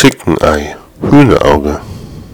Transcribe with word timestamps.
Chicken 0.00 0.36
Eye, 0.40 0.76
Hühnerauge. 1.02 1.80